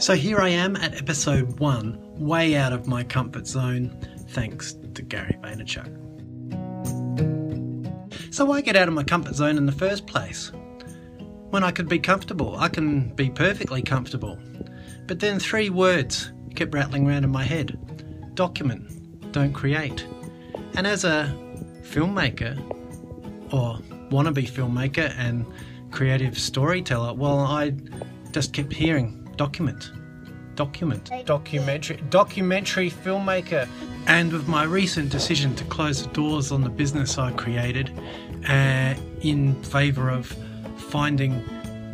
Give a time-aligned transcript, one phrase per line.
[0.00, 3.96] So here I am at episode one, way out of my comfort zone,
[4.30, 5.86] thanks to Gary Vaynerchuk.
[8.32, 10.52] So why get out of my comfort zone in the first place?
[11.50, 14.38] When I could be comfortable, I can be perfectly comfortable.
[15.06, 17.78] But then three words kept rattling around in my head
[18.34, 20.06] document, don't create.
[20.74, 21.36] And as a
[21.82, 22.58] filmmaker,
[23.52, 23.78] or
[24.10, 25.44] wannabe filmmaker and
[25.90, 27.74] creative storyteller, well, I
[28.32, 29.92] just kept hearing document,
[30.54, 33.68] document, documentary, documentary filmmaker.
[34.06, 37.92] And with my recent decision to close the doors on the business I created
[38.48, 40.26] uh, in favour of
[40.76, 41.44] finding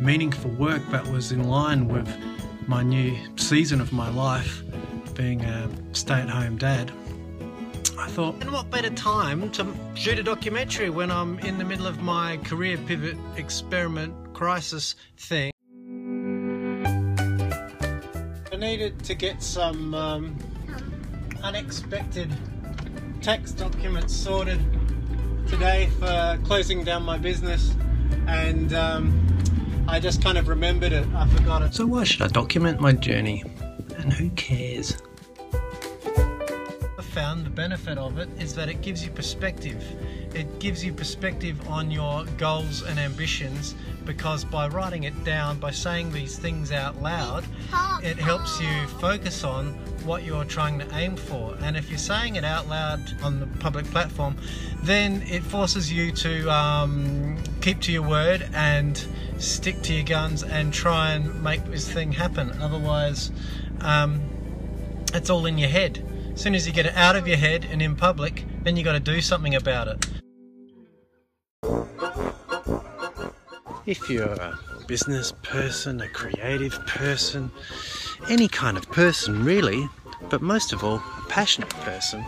[0.01, 2.07] meaningful work that was in line with
[2.67, 4.61] my new season of my life,
[5.15, 6.91] being a stay at home dad,
[7.97, 11.87] I thought, and what better time to shoot a documentary when I'm in the middle
[11.87, 15.51] of my career pivot experiment crisis thing?
[18.51, 20.35] I needed to get some um,
[21.43, 22.35] unexpected
[23.21, 24.59] tax documents sorted
[25.47, 27.75] today for closing down my business,
[28.27, 31.07] and um, I just kind of remembered it.
[31.15, 31.73] I forgot it.
[31.73, 33.43] So, why should I document my journey?
[33.97, 34.97] And who cares?
[37.17, 39.83] Found the benefit of it is that it gives you perspective.
[40.35, 43.73] It gives you perspective on your goals and ambitions
[44.05, 47.43] because by writing it down, by saying these things out loud,
[48.03, 49.69] it helps you focus on
[50.05, 51.57] what you're trying to aim for.
[51.61, 54.37] And if you're saying it out loud on the public platform,
[54.83, 59.03] then it forces you to um, keep to your word and
[59.39, 62.51] stick to your guns and try and make this thing happen.
[62.61, 63.31] Otherwise,
[63.81, 64.21] um,
[65.15, 66.06] it's all in your head.
[66.37, 68.83] As soon as you get it out of your head and in public, then you
[68.83, 70.05] got to do something about it.
[73.87, 77.49] If you're a business person, a creative person,
[78.29, 79.89] any kind of person really,
[80.29, 82.23] but most of all, a passionate person,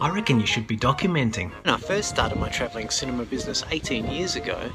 [0.00, 1.52] I reckon you should be documenting.
[1.64, 4.72] When I first started my travelling cinema business 18 years ago,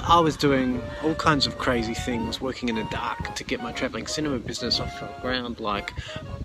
[0.00, 3.72] I was doing all kinds of crazy things, working in the dark to get my
[3.72, 5.94] travelling cinema business off the ground, like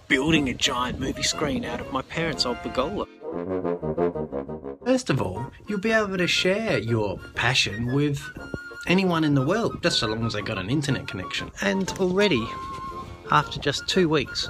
[0.07, 3.05] building a giant movie screen out of my parents' old pergola.
[4.85, 8.21] First of all, you'll be able to share your passion with
[8.87, 11.51] anyone in the world, just so long as they got an internet connection.
[11.61, 12.45] And already,
[13.31, 14.49] after just two weeks,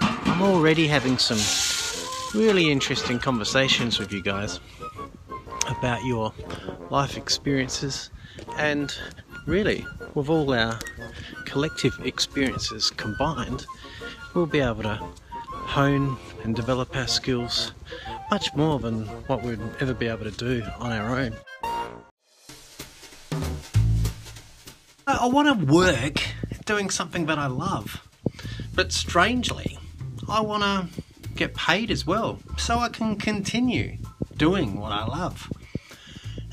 [0.00, 1.38] I'm already having some
[2.34, 4.58] really interesting conversations with you guys
[5.68, 6.32] about your
[6.90, 8.10] life experiences
[8.56, 8.92] and
[9.46, 10.78] really with all our
[11.44, 13.66] collective experiences combined
[14.34, 15.00] we'll be able to
[15.46, 17.72] hone and develop our skills
[18.30, 21.34] much more than what we'd ever be able to do on our own.
[25.06, 26.22] I want to work
[26.64, 28.06] doing something that I love,
[28.74, 29.78] but strangely,
[30.28, 31.02] I want to
[31.34, 33.98] get paid as well so I can continue
[34.36, 35.50] doing what I love.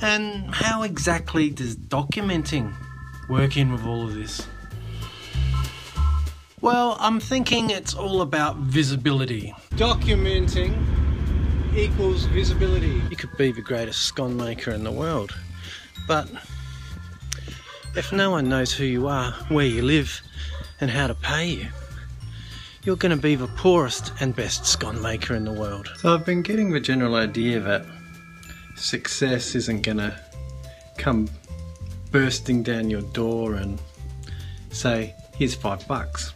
[0.02, 2.74] And how exactly does documenting
[3.30, 4.48] work in with all of this?
[6.62, 9.52] Well, I'm thinking it's all about visibility.
[9.72, 10.78] Documenting
[11.76, 13.02] equals visibility.
[13.10, 15.36] You could be the greatest scone maker in the world,
[16.08, 16.30] but
[17.96, 20.22] if no one knows who you are, where you live,
[20.80, 21.68] and how to pay you,
[22.84, 25.92] you're going to be the poorest and best scone maker in the world.
[25.98, 27.86] So I've been getting the general idea that
[28.76, 30.20] success isn't going to
[31.00, 31.28] come
[32.12, 33.82] bursting down your door and
[34.70, 36.36] say, here's five bucks.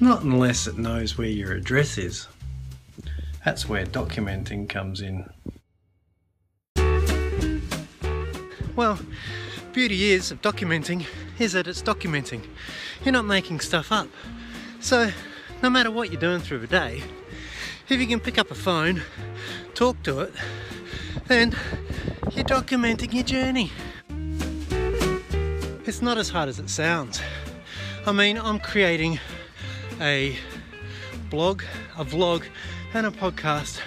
[0.00, 2.28] Not unless it knows where your address is.
[3.44, 5.28] That's where documenting comes in.
[8.76, 9.00] Well,
[9.72, 11.04] beauty is of documenting
[11.40, 12.46] is that it's documenting.
[13.04, 14.06] You're not making stuff up.
[14.78, 15.10] So,
[15.64, 17.02] no matter what you're doing through the day,
[17.88, 19.02] if you can pick up a phone,
[19.74, 20.32] talk to it,
[21.26, 21.56] then
[22.32, 23.72] you're documenting your journey.
[25.86, 27.20] It's not as hard as it sounds.
[28.06, 29.18] I mean, I'm creating
[30.00, 30.36] a
[31.30, 31.62] blog,
[31.96, 32.44] a vlog,
[32.94, 33.80] and a podcast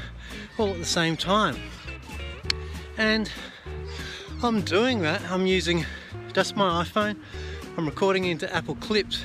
[0.58, 1.56] all at the same time.
[2.98, 3.32] And
[4.44, 5.22] I'm doing that.
[5.30, 5.86] I'm using
[6.34, 7.18] just my iPhone.
[7.78, 9.24] I'm recording into Apple Clips,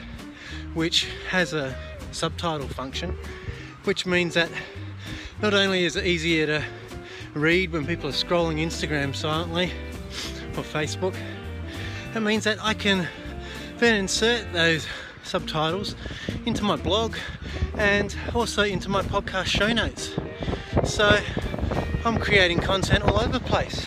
[0.74, 1.76] which has a
[2.12, 3.16] subtitle function,
[3.84, 4.50] which means that
[5.42, 6.64] not only is it easier to
[7.34, 9.72] read when people are scrolling Instagram silently
[10.56, 11.14] or Facebook,
[12.14, 13.06] it means that I can
[13.78, 14.86] then insert those
[15.26, 15.94] subtitles
[16.46, 17.16] into my blog
[17.76, 20.12] and also into my podcast show notes.
[20.84, 21.18] So
[22.04, 23.86] I'm creating content all over the place.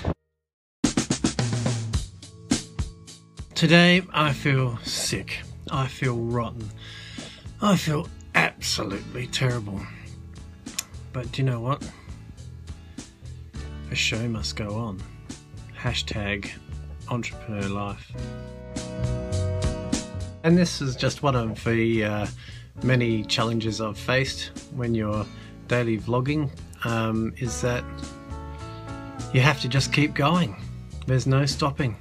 [3.56, 5.42] Today I feel sick.
[5.72, 6.70] I feel rotten.
[7.62, 9.82] I feel absolutely terrible.
[11.12, 11.84] But do you know what?
[13.92, 15.02] A show must go on.
[15.78, 16.52] Hashtag
[17.10, 18.12] entrepreneur life.
[20.44, 22.28] And this is just one of the uh,
[22.82, 25.26] many challenges I've faced when you're
[25.68, 26.50] daily vlogging
[26.86, 27.84] um, is that
[29.34, 30.56] you have to just keep going.
[31.08, 31.98] There's no stopping.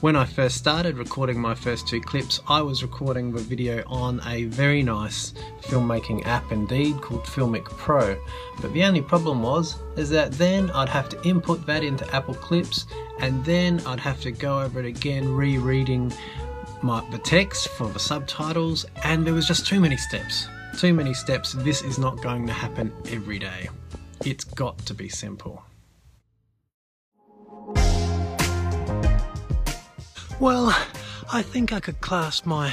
[0.00, 4.20] When I first started recording my first two clips, I was recording the video on
[4.26, 8.20] a very nice filmmaking app indeed called Filmic Pro.
[8.60, 12.34] But the only problem was, is that then I'd have to input that into Apple
[12.34, 12.86] Clips
[13.20, 16.12] and then I'd have to go over it again rereading
[16.82, 20.48] my, the text for the subtitles and there was just too many steps.
[20.78, 21.52] Too many steps.
[21.52, 23.68] This is not going to happen every day.
[24.24, 25.62] It's got to be simple.
[30.40, 30.76] Well,
[31.32, 32.72] I think I could class my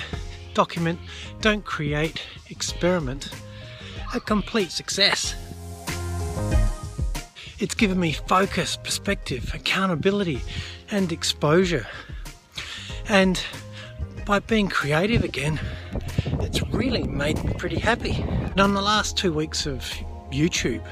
[0.54, 1.00] document
[1.42, 3.30] Don't Create Experiment
[4.14, 5.36] a complete success.
[7.60, 10.42] It's given me focus, perspective, accountability,
[10.92, 11.86] and exposure.
[13.08, 13.42] And
[14.30, 15.60] by being creative again,
[16.42, 18.12] it's really made me pretty happy.
[18.12, 19.82] And on the last two weeks of
[20.32, 20.86] YouTube,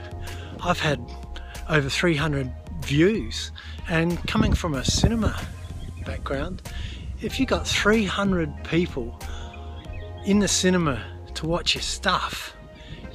[0.63, 0.99] I've had
[1.69, 2.51] over 300
[2.81, 3.51] views,
[3.89, 5.39] and coming from a cinema
[6.03, 6.63] background,
[7.21, 9.21] if you got 300 people
[10.25, 10.99] in the cinema
[11.35, 12.55] to watch your stuff,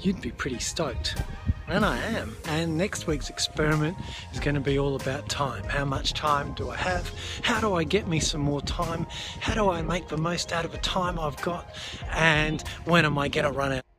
[0.03, 1.21] you'd be pretty stoked.
[1.73, 2.37] And I am.
[2.45, 3.97] And next week's experiment
[4.31, 5.65] is going to be all about time.
[5.65, 7.11] How much time do I have?
[7.41, 9.07] How do I get me some more time?
[9.41, 11.67] How do I make the most out of the time I've got?
[12.11, 13.92] And when am I going to run out?